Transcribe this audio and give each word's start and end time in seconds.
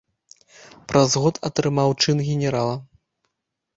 Праз 0.93 1.09
год 1.25 1.35
атрымаў 1.49 1.89
чын 2.07 2.17
генерала. 2.31 2.73